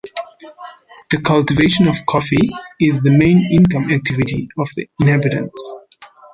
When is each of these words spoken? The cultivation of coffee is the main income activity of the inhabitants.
The 1.11 1.21
cultivation 1.21 1.87
of 1.87 2.07
coffee 2.07 2.49
is 2.79 3.03
the 3.03 3.11
main 3.11 3.47
income 3.51 3.91
activity 3.91 4.49
of 4.57 4.67
the 4.75 4.89
inhabitants. 4.99 5.73